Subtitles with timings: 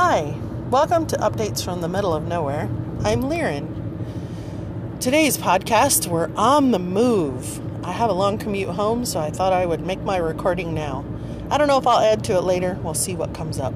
[0.00, 0.38] Hi,
[0.70, 2.70] welcome to Updates from the Middle of Nowhere.
[3.02, 5.00] I'm Liren.
[5.00, 7.60] Today's podcast, we're on the move.
[7.84, 11.04] I have a long commute home, so I thought I would make my recording now.
[11.50, 13.74] I don't know if I'll add to it later, we'll see what comes up.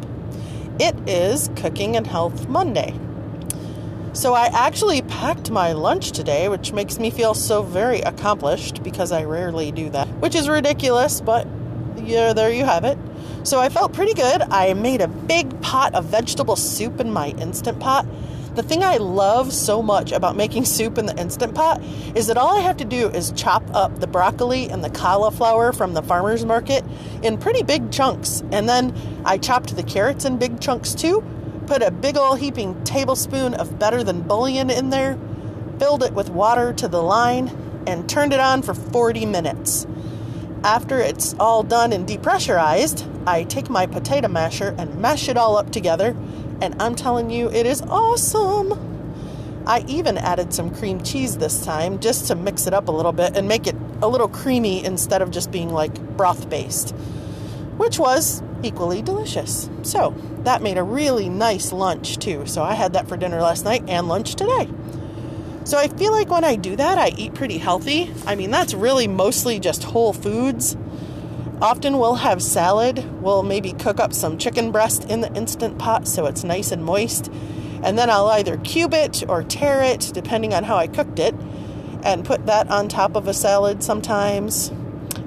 [0.78, 2.94] It is Cooking and Health Monday.
[4.12, 9.10] So I actually packed my lunch today, which makes me feel so very accomplished because
[9.10, 11.48] I rarely do that, which is ridiculous, but
[11.96, 12.96] yeah, there you have it.
[13.44, 14.42] So I felt pretty good.
[14.42, 18.06] I made a big pot of vegetable soup in my instant pot.
[18.54, 21.82] The thing I love so much about making soup in the instant pot
[22.14, 25.72] is that all I have to do is chop up the broccoli and the cauliflower
[25.72, 26.84] from the farmer's market
[27.22, 28.42] in pretty big chunks.
[28.52, 31.24] And then I chopped the carrots in big chunks too,
[31.66, 35.18] put a big old heaping tablespoon of better than bouillon in there,
[35.80, 37.48] filled it with water to the line,
[37.88, 39.86] and turned it on for 40 minutes.
[40.62, 45.56] After it's all done and depressurized, I take my potato masher and mash it all
[45.56, 46.16] up together,
[46.60, 48.90] and I'm telling you, it is awesome.
[49.66, 53.12] I even added some cream cheese this time just to mix it up a little
[53.12, 56.90] bit and make it a little creamy instead of just being like broth based,
[57.76, 59.70] which was equally delicious.
[59.82, 60.14] So
[60.44, 62.46] that made a really nice lunch too.
[62.46, 64.68] So I had that for dinner last night and lunch today.
[65.64, 68.12] So I feel like when I do that, I eat pretty healthy.
[68.26, 70.76] I mean, that's really mostly just whole foods.
[71.62, 73.22] Often we'll have salad.
[73.22, 76.84] We'll maybe cook up some chicken breast in the instant pot so it's nice and
[76.84, 77.30] moist.
[77.84, 81.36] And then I'll either cube it or tear it, depending on how I cooked it,
[82.02, 84.72] and put that on top of a salad sometimes.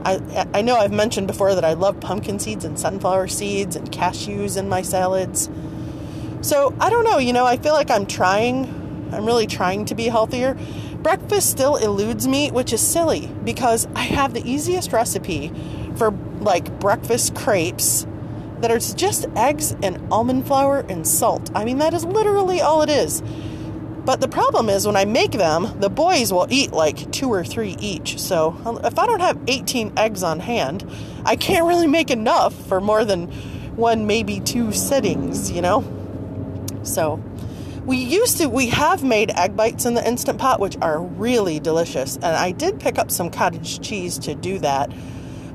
[0.04, 3.90] I, I know I've mentioned before that I love pumpkin seeds and sunflower seeds and
[3.90, 5.50] cashews in my salads.
[6.42, 8.84] So I don't know, you know, I feel like I'm trying
[9.14, 10.58] I'm really trying to be healthier.
[11.06, 15.52] Breakfast still eludes me, which is silly because I have the easiest recipe
[15.98, 18.08] for like breakfast crepes
[18.62, 21.52] that are just eggs and almond flour and salt.
[21.54, 23.22] I mean, that is literally all it is.
[24.04, 27.44] But the problem is when I make them, the boys will eat like two or
[27.44, 28.20] three each.
[28.20, 30.90] So if I don't have 18 eggs on hand,
[31.24, 33.28] I can't really make enough for more than
[33.76, 35.84] one, maybe two sittings, you know?
[36.82, 37.22] So
[37.86, 41.60] we used to, we have made egg bites in the Instant Pot, which are really
[41.60, 42.16] delicious.
[42.16, 44.92] And I did pick up some cottage cheese to do that.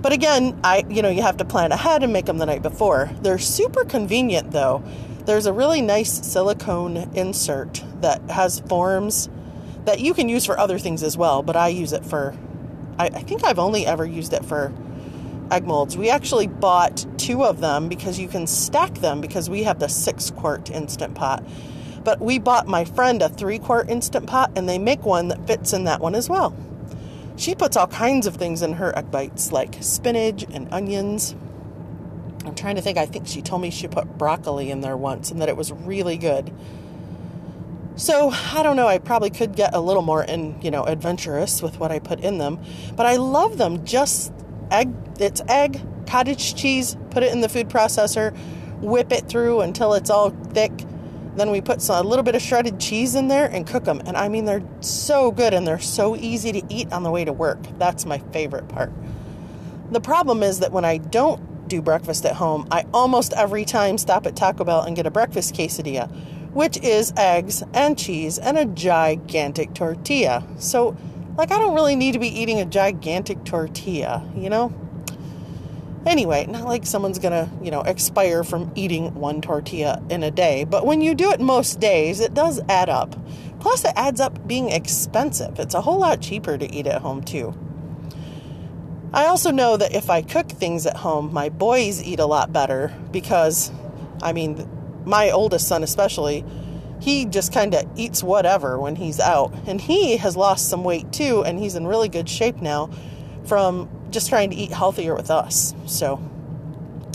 [0.00, 2.62] But again, I, you know, you have to plan ahead and make them the night
[2.62, 3.10] before.
[3.20, 4.82] They're super convenient though.
[5.26, 9.28] There's a really nice silicone insert that has forms
[9.84, 12.34] that you can use for other things as well, but I use it for,
[12.98, 14.72] I, I think I've only ever used it for
[15.50, 15.96] egg molds.
[15.96, 19.88] We actually bought two of them because you can stack them because we have the
[19.88, 21.44] six quart instant pot.
[22.04, 25.46] But we bought my friend a three quart instant pot, and they make one that
[25.46, 26.56] fits in that one as well.
[27.36, 31.34] She puts all kinds of things in her egg bites, like spinach and onions.
[32.44, 35.30] I'm trying to think, I think she told me she put broccoli in there once
[35.30, 36.52] and that it was really good.
[37.96, 41.62] So I don't know, I probably could get a little more in, you know, adventurous
[41.62, 42.58] with what I put in them.
[42.96, 44.32] But I love them just
[44.70, 48.34] egg it's egg, cottage cheese, put it in the food processor,
[48.80, 50.72] whip it through until it's all thick
[51.36, 54.00] then we put some, a little bit of shredded cheese in there and cook them.
[54.06, 57.24] And I mean, they're so good and they're so easy to eat on the way
[57.24, 57.58] to work.
[57.78, 58.92] That's my favorite part.
[59.90, 63.98] The problem is that when I don't do breakfast at home, I almost every time
[63.98, 66.10] stop at Taco Bell and get a breakfast quesadilla,
[66.52, 70.46] which is eggs and cheese and a gigantic tortilla.
[70.58, 70.96] So,
[71.36, 74.72] like, I don't really need to be eating a gigantic tortilla, you know?
[76.06, 80.64] Anyway, not like someone's gonna, you know, expire from eating one tortilla in a day,
[80.64, 83.14] but when you do it most days, it does add up.
[83.60, 85.58] Plus, it adds up being expensive.
[85.58, 87.54] It's a whole lot cheaper to eat at home, too.
[89.12, 92.52] I also know that if I cook things at home, my boys eat a lot
[92.52, 93.70] better because,
[94.22, 94.66] I mean,
[95.04, 96.44] my oldest son especially,
[97.00, 99.52] he just kind of eats whatever when he's out.
[99.66, 102.88] And he has lost some weight too, and he's in really good shape now
[103.44, 105.74] from just trying to eat healthier with us.
[105.86, 106.20] So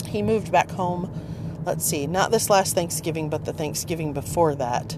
[0.06, 1.10] he moved back home.
[1.64, 4.96] Let's see, not this last Thanksgiving, but the Thanksgiving before that.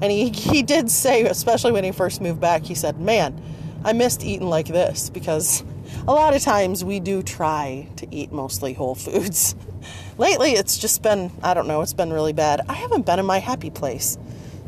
[0.00, 3.40] And he, he did say, especially when he first moved back, he said, Man,
[3.84, 5.64] I missed eating like this because
[6.06, 9.54] a lot of times we do try to eat mostly whole foods.
[10.18, 12.60] Lately, it's just been, I don't know, it's been really bad.
[12.68, 14.18] I haven't been in my happy place.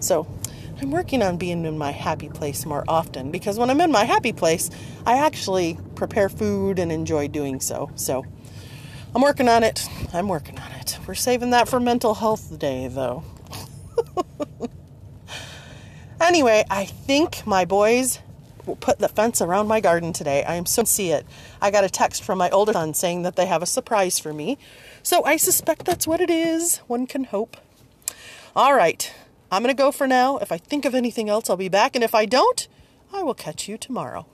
[0.01, 0.27] So
[0.81, 4.05] I'm working on being in my happy place more often because when I'm in my
[4.05, 4.71] happy place,
[5.07, 7.91] I actually prepare food and enjoy doing so.
[7.95, 8.25] So
[9.15, 9.89] I'm working on it.
[10.13, 10.99] I'm working on it.
[11.07, 13.23] We're saving that for mental health day, though.
[16.21, 18.19] anyway, I think my boys
[18.67, 20.43] will put the fence around my garden today.
[20.43, 21.25] I am so see it.
[21.61, 24.33] I got a text from my older son saying that they have a surprise for
[24.33, 24.59] me.
[25.03, 26.79] So I suspect that's what it is.
[26.87, 27.57] One can hope.
[28.57, 29.13] All right.
[29.51, 30.39] I'm going to go for now.
[30.39, 31.95] If I think of anything else, I'll be back.
[31.95, 32.67] And if I don't,
[33.13, 34.27] I will catch you tomorrow.